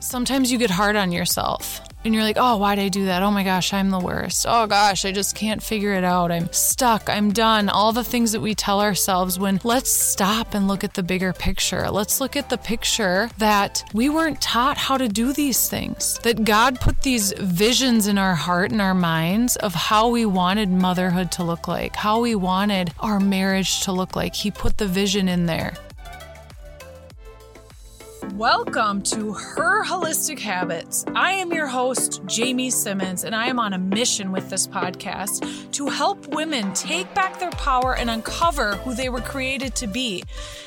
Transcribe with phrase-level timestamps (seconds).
[0.00, 3.24] Sometimes you get hard on yourself and you're like, oh, why'd I do that?
[3.24, 4.46] Oh my gosh, I'm the worst.
[4.48, 6.30] Oh gosh, I just can't figure it out.
[6.30, 7.10] I'm stuck.
[7.10, 7.68] I'm done.
[7.68, 11.32] All the things that we tell ourselves when let's stop and look at the bigger
[11.32, 11.90] picture.
[11.90, 16.44] Let's look at the picture that we weren't taught how to do these things, that
[16.44, 21.32] God put these visions in our heart and our minds of how we wanted motherhood
[21.32, 24.36] to look like, how we wanted our marriage to look like.
[24.36, 25.74] He put the vision in there.
[28.34, 31.04] Welcome to Her Holistic Habits.
[31.14, 35.72] I am your host, Jamie Simmons, and I am on a mission with this podcast
[35.72, 40.22] to help women take back their power and uncover who they were created to be.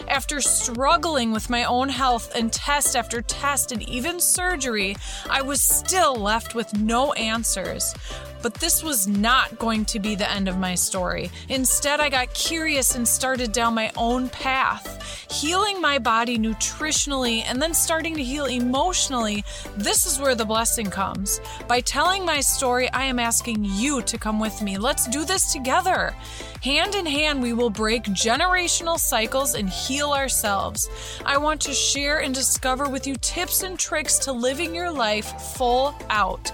[0.07, 4.97] After struggling with my own health and test after test and even surgery,
[5.29, 7.93] I was still left with no answers.
[8.41, 11.29] But this was not going to be the end of my story.
[11.49, 17.61] Instead, I got curious and started down my own path, healing my body nutritionally and
[17.61, 19.43] then starting to heal emotionally.
[19.77, 21.39] This is where the blessing comes.
[21.67, 24.77] By telling my story, I am asking you to come with me.
[24.77, 26.15] Let's do this together.
[26.63, 30.89] Hand in hand, we will break generational cycles and heal ourselves.
[31.25, 35.25] I want to share and discover with you tips and tricks to living your life
[35.55, 36.51] full out.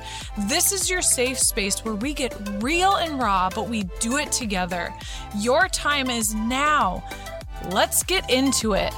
[0.47, 4.31] This is your safe space where we get real and raw, but we do it
[4.31, 4.93] together.
[5.37, 7.03] Your time is now.
[7.69, 8.93] Let's get into it.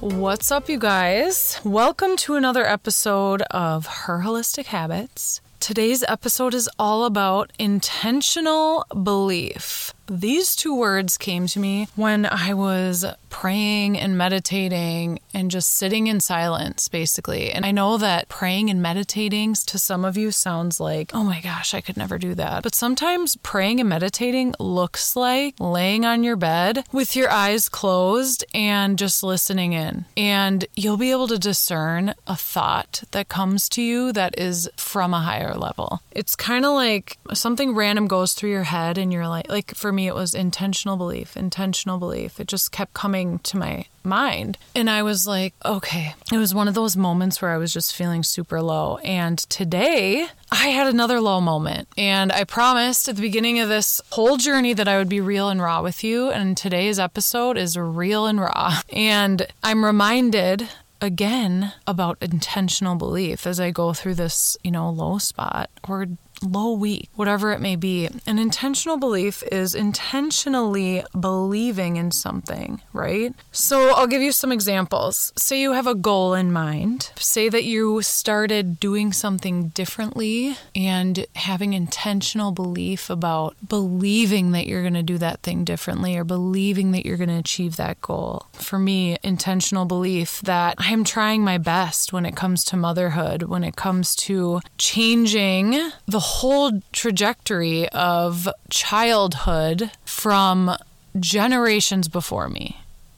[0.00, 1.60] What's up, you guys?
[1.64, 5.40] Welcome to another episode of Her Holistic Habits.
[5.58, 9.92] Today's episode is all about intentional belief.
[10.06, 13.04] These two words came to me when I was
[13.36, 17.52] praying and meditating and just sitting in silence, basically.
[17.52, 21.42] And I know that praying and meditating to some of you sounds like, oh my
[21.42, 22.62] gosh, I could never do that.
[22.62, 28.42] But sometimes praying and meditating looks like laying on your bed with your eyes closed
[28.54, 30.06] and just listening in.
[30.16, 35.12] And you'll be able to discern a thought that comes to you that is from
[35.12, 36.00] a higher level.
[36.10, 39.92] It's kind of like something random goes through your head and you're like, like for
[39.92, 42.40] me, it was intentional belief, intentional belief.
[42.40, 44.58] It just kept coming to my mind.
[44.74, 46.14] And I was like, okay.
[46.32, 48.98] It was one of those moments where I was just feeling super low.
[48.98, 51.88] And today I had another low moment.
[51.98, 55.48] And I promised at the beginning of this whole journey that I would be real
[55.48, 56.30] and raw with you.
[56.30, 58.80] And today's episode is real and raw.
[58.92, 60.68] And I'm reminded
[61.00, 66.06] again about intentional belief as I go through this, you know, low spot or
[66.42, 68.08] low week, whatever it may be.
[68.26, 73.34] An intentional belief is intentionally believing in something, right?
[73.52, 75.32] So I'll give you some examples.
[75.36, 77.10] Say you have a goal in mind.
[77.16, 84.82] Say that you started doing something differently and having intentional belief about believing that you're
[84.82, 88.46] going to do that thing differently or believing that you're going to achieve that goal.
[88.52, 93.64] For me, intentional belief that I'm trying my best when it comes to motherhood, when
[93.64, 100.76] it comes to changing the whole trajectory of childhood from
[101.18, 102.76] generations before me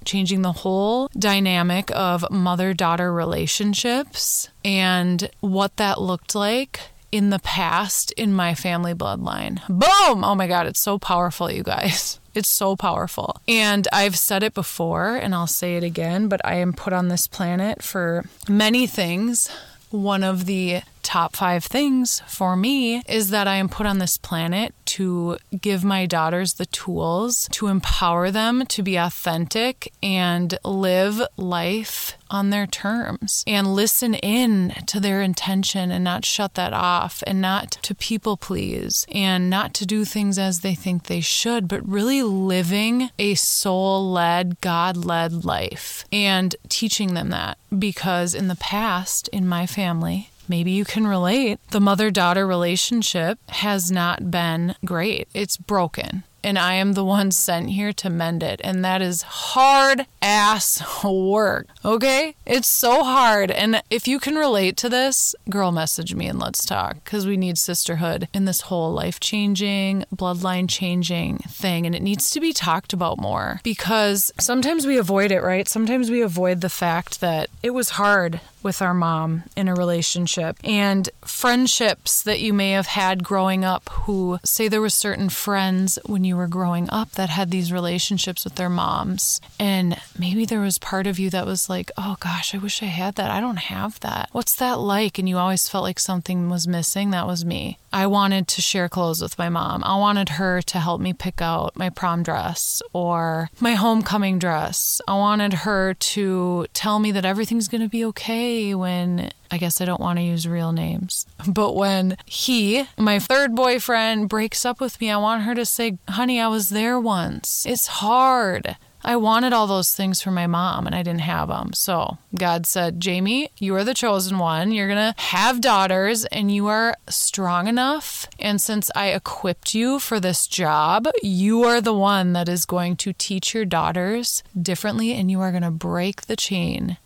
[0.09, 6.81] changing the whole dynamic of mother daughter relationships and what that looked like
[7.13, 9.61] in the past in my family bloodline.
[9.69, 10.25] Boom!
[10.25, 12.19] Oh my God, it's so powerful, you guys.
[12.35, 13.41] It's so powerful.
[13.49, 17.09] And I've said it before and I'll say it again, but I am put on
[17.09, 19.51] this planet for many things.
[19.91, 24.19] One of the top five things for me is that I am put on this
[24.19, 31.23] planet to give my daughters the tools to empower them to be authentic and live
[31.39, 37.23] life on their terms and listen in to their intention and not shut that off
[37.27, 41.69] and not to people please and not to do things as they think they should,
[41.69, 47.57] but really living a soul led, God led life and teaching them that.
[47.79, 51.59] Because in the past, in my family, maybe you can relate.
[51.71, 57.31] The mother daughter relationship has not been great, it's broken and I am the one
[57.31, 58.61] sent here to mend it.
[58.63, 61.67] And that is hard ass work.
[61.85, 62.35] Okay?
[62.47, 63.51] It's so hard.
[63.51, 67.37] And if you can relate to this, girl, message me and let's talk because we
[67.37, 71.87] need sisterhood in this whole life changing, bloodline changing thing.
[71.87, 75.69] And it needs to be talked about more because sometimes we avoid it, right?
[75.69, 80.57] Sometimes we avoid the fact that it was hard with our mom in a relationship.
[80.65, 85.99] And friendships that you may have had growing up who say there were certain friends
[86.07, 90.61] when you were growing up that had these relationships with their moms and maybe there
[90.61, 93.31] was part of you that was like oh gosh i wish i had that.
[93.31, 94.29] I don't have that.
[94.33, 95.19] What's that like?
[95.19, 97.11] And you always felt like something was missing.
[97.11, 97.79] That was me.
[97.93, 99.83] I wanted to share clothes with my mom.
[99.85, 105.01] I wanted her to help me pick out my prom dress or my homecoming dress.
[105.09, 109.81] I wanted her to tell me that everything's going to be okay when I guess
[109.81, 111.27] I don't want to use real names.
[111.49, 115.99] But when he, my third boyfriend, breaks up with me, I want her to say,
[116.09, 117.65] honey, I was there once.
[117.67, 118.77] It's hard.
[119.05, 121.73] I wanted all those things for my mom and I didn't have them.
[121.73, 124.73] So God said, Jamie, you are the chosen one.
[124.73, 128.27] You're going to have daughters and you are strong enough.
[128.39, 132.97] And since I equipped you for this job, you are the one that is going
[132.97, 136.99] to teach your daughters differently and you are going to break the chain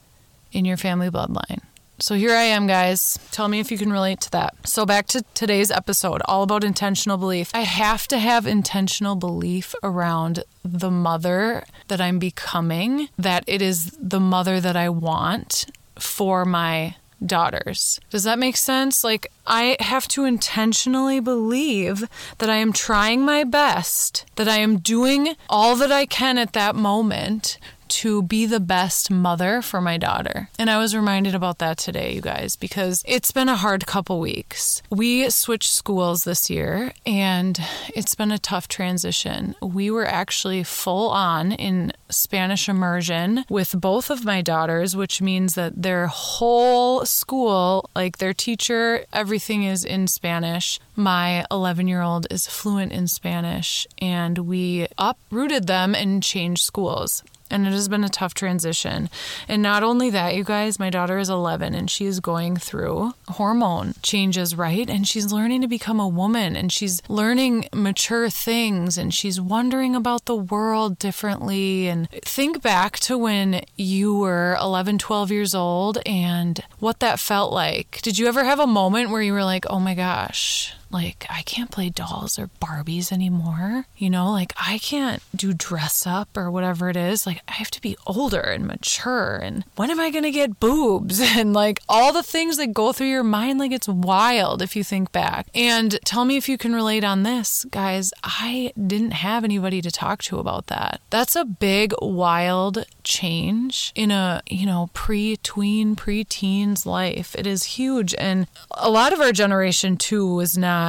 [0.52, 1.60] in your family bloodline.
[2.02, 3.16] So here I am, guys.
[3.30, 4.54] Tell me if you can relate to that.
[4.66, 7.52] So, back to today's episode, all about intentional belief.
[7.54, 13.96] I have to have intentional belief around the mother that I'm becoming, that it is
[14.00, 15.66] the mother that I want
[15.96, 18.00] for my daughters.
[18.10, 19.04] Does that make sense?
[19.04, 22.08] Like, I have to intentionally believe
[22.38, 26.52] that I am trying my best, that I am doing all that I can at
[26.54, 27.58] that moment
[27.92, 30.48] to be the best mother for my daughter.
[30.58, 34.18] And I was reminded about that today, you guys, because it's been a hard couple
[34.18, 34.82] weeks.
[34.88, 37.60] We switched schools this year and
[37.94, 39.54] it's been a tough transition.
[39.60, 45.54] We were actually full on in Spanish immersion with both of my daughters, which means
[45.54, 50.80] that their whole school, like their teacher, everything is in Spanish.
[50.96, 57.22] My 11 year old is fluent in Spanish, and we uprooted them and changed schools
[57.52, 59.08] and it has been a tough transition.
[59.48, 63.14] And not only that, you guys, my daughter is 11 and she is going through
[63.28, 64.88] hormone changes, right?
[64.88, 69.94] And she's learning to become a woman and she's learning mature things and she's wondering
[69.94, 71.88] about the world differently.
[71.88, 77.52] And think back to when you were 11, 12 years old and what that felt
[77.52, 78.00] like.
[78.02, 81.42] Did you ever have a moment where you were like, oh my gosh, like, I
[81.42, 83.86] can't play dolls or Barbies anymore.
[83.96, 87.26] You know, like, I can't do dress up or whatever it is.
[87.26, 89.36] Like, I have to be older and mature.
[89.36, 91.20] And when am I going to get boobs?
[91.42, 94.84] And like, all the things that go through your mind, like, it's wild if you
[94.84, 95.46] think back.
[95.54, 98.12] And tell me if you can relate on this, guys.
[98.22, 101.00] I didn't have anybody to talk to about that.
[101.08, 107.34] That's a big, wild change in a, you know, pre tween, pre teens life.
[107.34, 108.14] It is huge.
[108.18, 110.81] And a lot of our generation, too, was not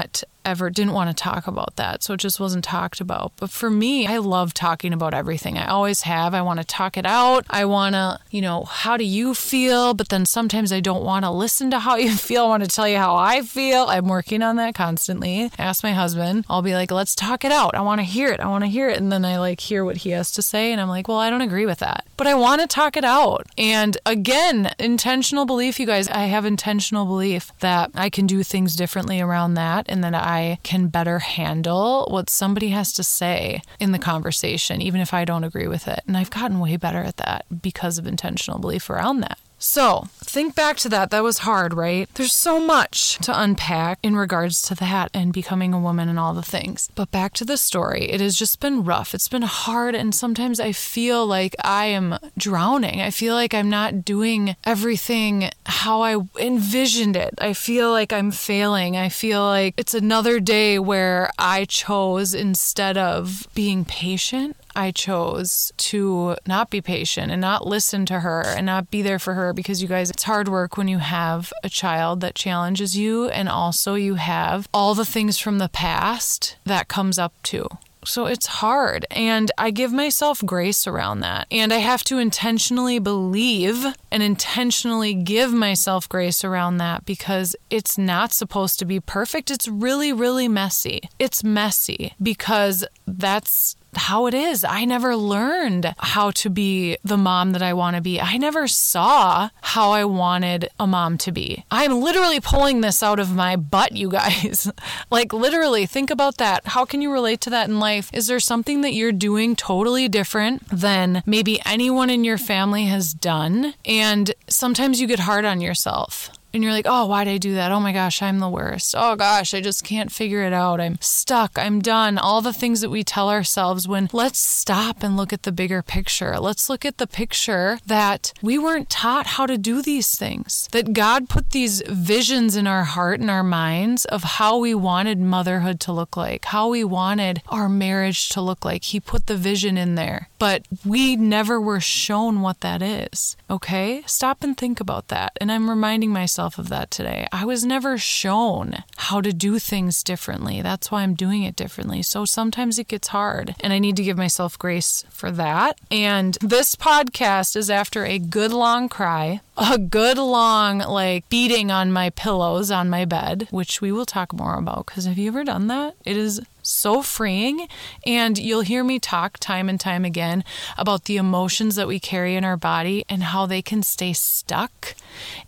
[0.46, 2.04] ever didn't want to talk about that.
[2.04, 3.34] So it just wasn't talked about.
[3.38, 5.58] But for me, I love talking about everything.
[5.58, 6.34] I always have.
[6.34, 7.46] I want to talk it out.
[7.50, 9.94] I want to, you know, how do you feel?
[9.94, 12.46] But then sometimes I don't want to listen to how you feel.
[12.46, 13.86] I want to tell you how I feel.
[13.86, 15.52] I'm working on that constantly.
[15.58, 16.46] Ask my husband.
[16.50, 17.76] I'll be like, let's talk it out.
[17.76, 18.40] I want to hear it.
[18.40, 18.98] I want to hear it.
[18.98, 20.72] And then I like hear what he has to say.
[20.72, 22.06] And I'm like, well, I don't agree with that.
[22.18, 23.48] But I want to talk it out.
[23.58, 28.76] And again, intentional belief, you guys, I have intentional belief that I can do things
[28.76, 33.92] differently around that and that I can better handle what somebody has to say in
[33.92, 36.02] the conversation, even if I don't agree with it.
[36.08, 39.40] And I've gotten way better at that because of intentional belief around that.
[39.66, 41.10] So, think back to that.
[41.10, 42.10] That was hard, right?
[42.16, 46.34] There's so much to unpack in regards to that and becoming a woman and all
[46.34, 46.90] the things.
[46.96, 48.12] But back to the story.
[48.12, 49.16] It has just been rough.
[49.16, 49.96] It's been hard.
[49.96, 53.00] And sometimes I feel like I am drowning.
[53.00, 57.34] I feel like I'm not doing everything how I envisioned it.
[57.38, 58.98] I feel like I'm failing.
[58.98, 65.72] I feel like it's another day where I chose instead of being patient I chose
[65.78, 69.54] to not be patient and not listen to her and not be there for her
[69.54, 73.50] because you guys, it's hard work when you have a child that challenges you and
[73.50, 77.68] also you have all the things from the past that comes up too.
[78.06, 79.06] So it's hard.
[79.12, 81.48] And I give myself grace around that.
[81.52, 87.98] And I have to intentionally believe and intentionally give myself grace around that because it's
[87.98, 89.50] not supposed to be perfect.
[89.50, 91.02] It's really, really messy.
[91.20, 94.64] It's messy because that's how it is.
[94.64, 98.20] I never learned how to be the mom that I want to be.
[98.20, 101.64] I never saw how I wanted a mom to be.
[101.72, 104.72] I'm literally pulling this out of my butt, you guys.
[105.12, 106.68] like, literally, think about that.
[106.68, 108.10] How can you relate to that in life?
[108.14, 113.14] Is there something that you're doing totally different than maybe anyone in your family has
[113.14, 113.74] done?
[113.86, 117.56] And sometimes you get hard on yourself and you're like, oh, why did I do
[117.56, 117.72] that?
[117.72, 118.94] Oh my gosh, I'm the worst.
[118.96, 120.80] Oh gosh, I just can't figure it out.
[120.80, 121.58] I'm stuck.
[121.58, 122.18] I'm done.
[122.18, 125.82] All the things that we tell ourselves when let's stop and look at the bigger
[125.82, 126.40] picture.
[126.40, 130.94] Let's look at the picture that we weren't taught how to do these things, that
[130.94, 135.80] God put these visions in our heart and our minds of how we wanted motherhood
[135.82, 138.84] to look like, how we wanted our marriage to look like.
[138.84, 143.36] He put the vision in there, but we never were shown what that is.
[143.50, 144.04] Okay?
[144.06, 145.36] Stop and think about that.
[145.42, 147.28] And I'm reminding myself of that today.
[147.32, 150.62] I was never shown how to do things differently.
[150.62, 152.02] That's why I'm doing it differently.
[152.02, 155.80] So sometimes it gets hard, and I need to give myself grace for that.
[155.90, 161.92] And this podcast is after a good long cry, a good long, like, beating on
[161.92, 164.88] my pillows on my bed, which we will talk more about.
[164.88, 165.96] Because have you ever done that?
[166.06, 167.68] It is so freeing.
[168.06, 170.44] And you'll hear me talk time and time again
[170.78, 174.96] about the emotions that we carry in our body and how they can stay stuck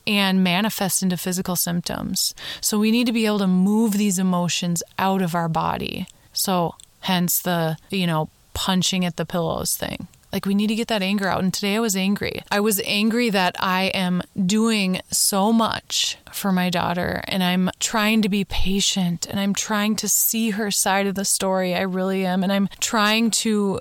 [0.06, 2.36] and manifest into physical symptoms.
[2.62, 6.08] So we need to be able to move these emotions out of our body.
[6.32, 10.08] So, hence the, you know, punching at the pillows thing.
[10.36, 11.42] Like, we need to get that anger out.
[11.42, 12.44] And today I was angry.
[12.52, 18.22] I was angry that I am doing so much for my daughter and I'm trying
[18.22, 21.74] to be patient and I'm trying to see her side of the story.
[21.74, 22.44] I really am.
[22.44, 23.80] And I'm trying to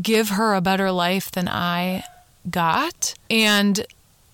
[0.00, 2.04] give her a better life than I
[2.50, 3.12] got.
[3.28, 3.84] And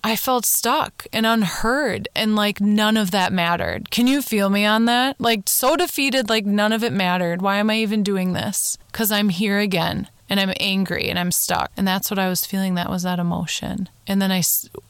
[0.05, 3.91] I felt stuck and unheard and like none of that mattered.
[3.91, 5.19] Can you feel me on that?
[5.19, 7.41] Like so defeated, like none of it mattered.
[7.41, 8.77] Why am I even doing this?
[8.89, 11.71] Because I'm here again and I'm angry and I'm stuck.
[11.77, 12.75] And that's what I was feeling.
[12.75, 13.89] That was that emotion.
[14.05, 14.43] And then I,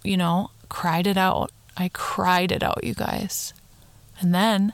[0.03, 1.51] you know, cried it out.
[1.75, 3.53] I cried it out, you guys.
[4.19, 4.73] And then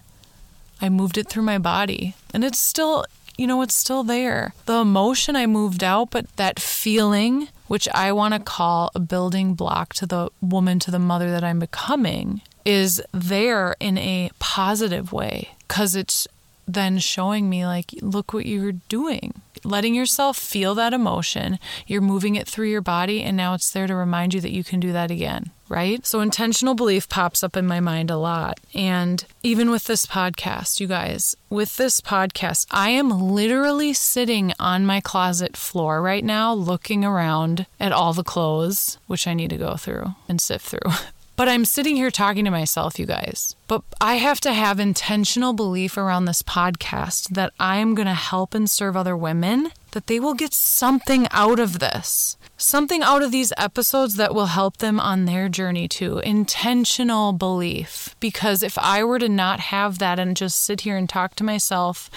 [0.82, 2.15] I moved it through my body.
[2.34, 3.05] And it's still,
[3.38, 4.53] you know, it's still there.
[4.65, 9.53] The emotion I moved out, but that feeling, which I want to call a building
[9.53, 15.12] block to the woman, to the mother that I'm becoming, is there in a positive
[15.12, 16.27] way because it's
[16.65, 21.60] then showing me, like, look what you're doing letting yourself feel that emotion.
[21.88, 24.63] You're moving it through your body, and now it's there to remind you that you
[24.63, 26.05] can do that again, right?
[26.05, 28.60] So, intentional belief pops up in my mind a lot.
[28.74, 34.86] And even with this podcast, you guys, with this podcast, I am literally sitting on
[34.86, 39.58] my closet floor right now, looking around at all the clothes, which I need to
[39.58, 40.91] go through and sift through.
[41.35, 43.55] But I'm sitting here talking to myself, you guys.
[43.67, 48.13] But I have to have intentional belief around this podcast that I am going to
[48.13, 53.23] help and serve other women, that they will get something out of this, something out
[53.23, 56.19] of these episodes that will help them on their journey too.
[56.19, 58.15] Intentional belief.
[58.19, 61.43] Because if I were to not have that and just sit here and talk to
[61.43, 62.11] myself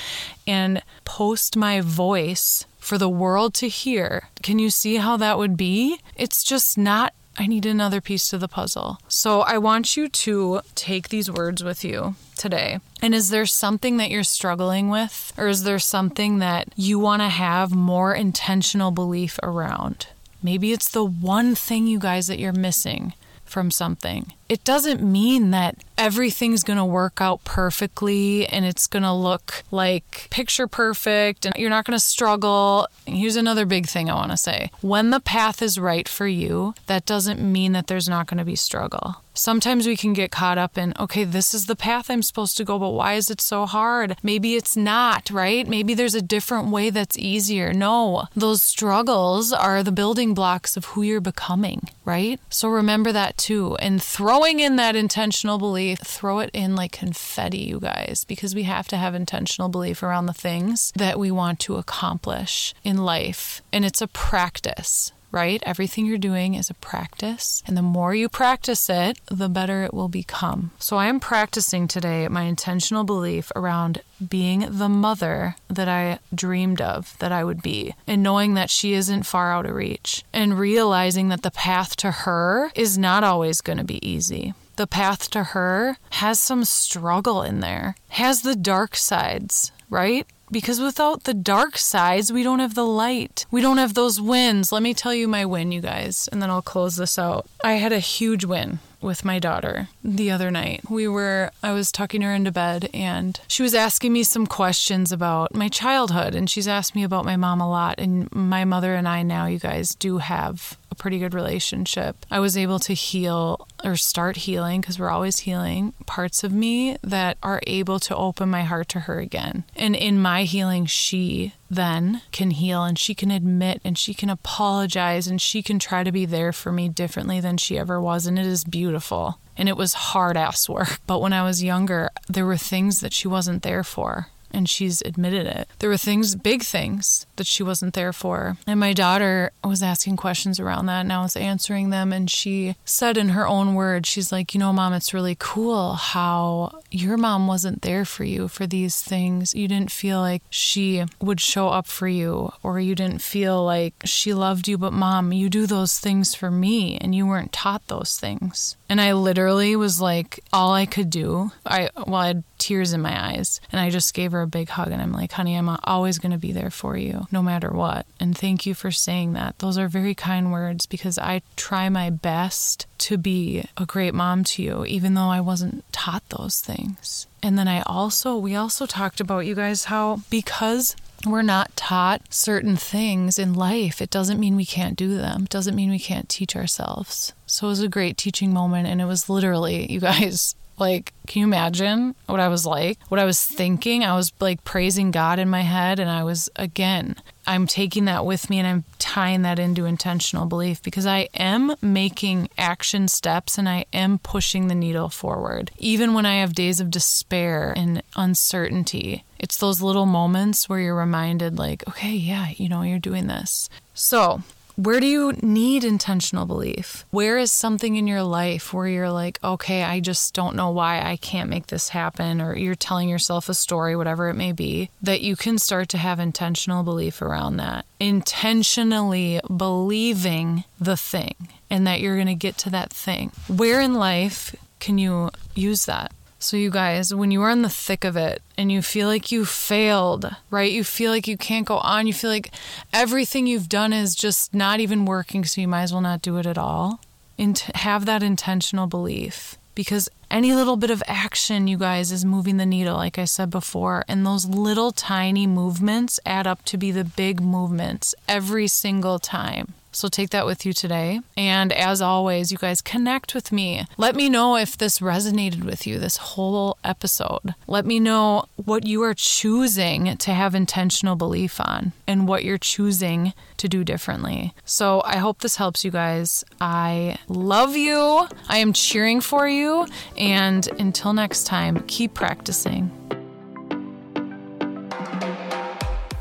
[0.47, 5.57] and post my voice for the world to hear, can you see how that would
[5.57, 6.01] be?
[6.17, 8.99] It's just not I need another piece to the puzzle.
[9.09, 12.81] So I want you to take these words with you today.
[13.03, 15.33] And is there something that you're struggling with?
[15.37, 20.09] Or is there something that you want to have more intentional belief around?
[20.43, 23.13] Maybe it's the one thing, you guys, that you're missing
[23.45, 24.33] from something.
[24.49, 29.65] It doesn't mean that everything's going to work out perfectly and it's going to look
[29.71, 32.87] like picture perfect and you're not going to struggle.
[33.07, 34.71] Here's another big thing I want to say.
[34.81, 38.45] When the path is right for you, that doesn't mean that there's not going to
[38.45, 39.17] be struggle.
[39.33, 42.65] Sometimes we can get caught up in, okay, this is the path I'm supposed to
[42.65, 44.17] go, but why is it so hard?
[44.23, 45.69] Maybe it's not, right?
[45.69, 47.75] Maybe there's a different way that's easier.
[47.75, 52.41] No, those struggles are the building blocks of who you're becoming, right?
[52.49, 53.77] So remember that too.
[53.77, 54.03] And
[54.37, 58.87] throwing in that intentional belief, throw it in like confetti, you guys, because we have
[58.87, 63.63] to have intentional belief around the things that we want to accomplish in life.
[63.73, 65.63] And it's a practice right?
[65.65, 67.63] Everything you're doing is a practice.
[67.67, 70.71] And the more you practice it, the better it will become.
[70.79, 76.81] So I am practicing today my intentional belief around being the mother that I dreamed
[76.81, 80.59] of that I would be, and knowing that she isn't far out of reach, and
[80.59, 85.31] realizing that the path to her is not always going to be easy the path
[85.31, 90.27] to her has some struggle in there, has the dark sides, right?
[90.51, 93.47] Because without the dark sides, we don't have the light.
[93.51, 94.73] We don't have those wins.
[94.73, 97.47] Let me tell you my win, you guys, and then I'll close this out.
[97.65, 100.81] I had a huge win with my daughter the other night.
[100.91, 105.13] We were, I was tucking her into bed and she was asking me some questions
[105.13, 106.35] about my childhood.
[106.35, 107.99] And she's asked me about my mom a lot.
[107.99, 112.25] And my mother and I now, you guys, do have pretty good relationship.
[112.31, 116.97] I was able to heal or start healing because we're always healing parts of me
[117.03, 119.65] that are able to open my heart to her again.
[119.75, 124.31] And in my healing, she then can heal and she can admit and she can
[124.31, 128.27] apologize and she can try to be there for me differently than she ever was.
[128.27, 129.39] And it is beautiful.
[129.59, 131.01] and it was hard ass work.
[131.07, 135.03] But when I was younger, there were things that she wasn't there for and she's
[135.03, 135.69] admitted it.
[135.79, 138.57] There were things, big things, that she wasn't there for.
[138.67, 142.13] And my daughter was asking questions around that, and I was answering them.
[142.13, 145.95] And she said in her own words, she's like, You know, mom, it's really cool
[145.95, 149.55] how your mom wasn't there for you for these things.
[149.55, 153.95] You didn't feel like she would show up for you, or you didn't feel like
[154.05, 154.79] she loved you.
[154.79, 158.77] But mom, you do those things for me, and you weren't taught those things.
[158.89, 163.01] And I literally was like, all I could do, I, well, I had tears in
[163.01, 165.69] my eyes, and I just gave her a big hug and I'm like, honey, I'm
[165.85, 168.07] always going to be there for you no matter what.
[168.19, 169.59] And thank you for saying that.
[169.59, 174.45] Those are very kind words because I try my best to be a great mom
[174.45, 177.27] to you, even though I wasn't taught those things.
[177.43, 182.23] And then I also, we also talked about you guys how because we're not taught
[182.33, 185.45] certain things in life, it doesn't mean we can't do them.
[185.45, 187.33] It doesn't mean we can't teach ourselves.
[187.47, 188.89] So it was a great teaching moment.
[188.89, 192.99] And it was literally, you guys, like, can you imagine what I was like?
[193.09, 194.05] What I was thinking?
[194.05, 195.99] I was like praising God in my head.
[195.99, 197.17] And I was, again,
[197.47, 201.75] I'm taking that with me and I'm tying that into intentional belief because I am
[201.81, 205.71] making action steps and I am pushing the needle forward.
[205.79, 210.95] Even when I have days of despair and uncertainty, it's those little moments where you're
[210.95, 213.69] reminded, like, okay, yeah, you know, you're doing this.
[213.95, 214.43] So,
[214.77, 217.05] where do you need intentional belief?
[217.11, 221.01] Where is something in your life where you're like, okay, I just don't know why
[221.01, 224.91] I can't make this happen, or you're telling yourself a story, whatever it may be,
[225.03, 227.87] that you can start to have intentional belief around that?
[227.99, 231.35] Intentionally believing the thing
[231.71, 233.33] and that you're going to get to that thing.
[233.49, 236.13] Where in life can you use that?
[236.39, 239.33] So, you guys, when you are in the thick of it and you feel like
[239.33, 240.71] you failed, right?
[240.71, 242.07] You feel like you can't go on.
[242.07, 242.53] You feel like
[242.93, 246.37] everything you've done is just not even working, so you might as well not do
[246.37, 247.01] it at all.
[247.39, 252.57] And have that intentional belief because any little bit of action, you guys, is moving
[252.57, 254.05] the needle, like I said before.
[254.09, 259.75] And those little tiny movements add up to be the big movements every single time.
[259.97, 261.21] So take that with you today.
[261.39, 263.87] And as always, you guys connect with me.
[263.97, 267.55] Let me know if this resonated with you, this whole episode.
[267.67, 272.59] Let me know what you are choosing to have intentional belief on and what you're
[272.59, 274.53] choosing to do differently.
[274.67, 276.45] So I hope this helps you guys.
[276.61, 278.29] I love you.
[278.51, 279.87] I am cheering for you.
[280.19, 283.06] And until next time, keep practicing.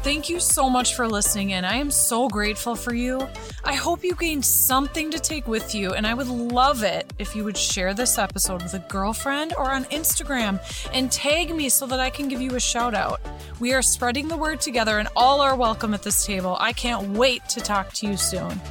[0.06, 1.66] Thank you so much for listening in.
[1.66, 3.28] I am so grateful for you.
[3.64, 7.36] I hope you gained something to take with you, and I would love it if
[7.36, 10.60] you would share this episode with a girlfriend or on Instagram
[10.94, 13.20] and tag me so that I can give you a shout out.
[13.60, 16.56] We are spreading the word together, and all are welcome at this table.
[16.60, 18.62] I can't wait to talk to you soon.